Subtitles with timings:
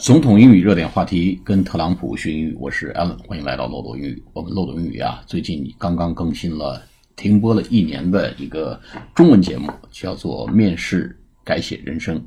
[0.00, 4.22] 总统英语热点话题，跟特朗普学英语，我是 Allen，欢迎来到漏斗英语。
[4.32, 6.82] 我们漏斗英语啊，最近刚刚更新了
[7.16, 8.80] 停播了一年的一个
[9.14, 12.18] 中文节目，叫做《面试改写人生，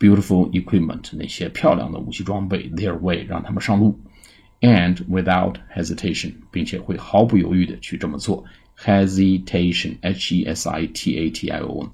[0.02, 3.98] beautiful equipment 那些漂亮的武器装备 their way 让他们上路，
[4.60, 8.44] and without hesitation 并且会毫不犹豫的去这么做。
[8.78, 11.90] hesitation h e s i t a t i o n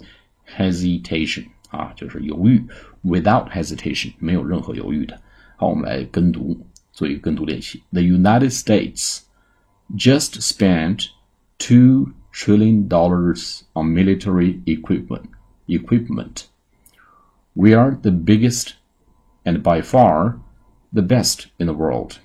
[0.46, 2.62] hesitation 啊就是犹豫，
[3.02, 5.20] without hesitation 没有任何犹豫的。
[5.56, 7.82] 好，我们来跟读，做一个跟读练习。
[7.92, 9.20] The United States
[9.96, 11.06] just spent
[11.58, 15.22] two trillion dollars on military equipment.
[15.66, 16.42] Equipment
[17.59, 18.75] We are the biggest
[19.43, 20.39] and by far
[20.93, 22.19] the best in the world.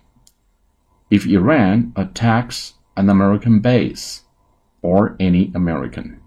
[1.10, 4.22] If Iran attacks an American base
[4.80, 6.20] or any American,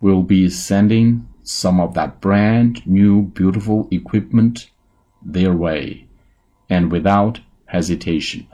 [0.00, 4.68] we'll be sending some of that brand new beautiful equipment
[5.22, 6.08] their way
[6.68, 8.48] and without hesitation.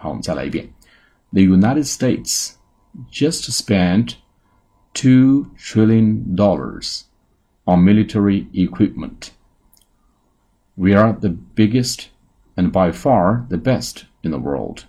[1.33, 2.59] The United States
[3.11, 4.19] just spent
[4.93, 6.39] $2 trillion
[7.67, 9.31] on military equipment.
[10.76, 12.10] We are the biggest
[12.56, 14.86] and by far the best in the world.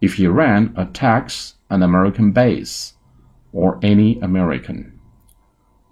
[0.00, 2.94] If Iran attacks an American base
[3.52, 4.98] or any American,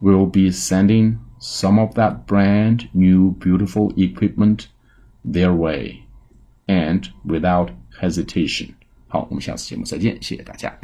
[0.00, 4.69] we'll be sending some of that brand new beautiful equipment
[5.25, 6.06] their way
[6.66, 8.75] and without hesitation.
[9.09, 10.78] 好，我们下次节目再见，谢谢大家。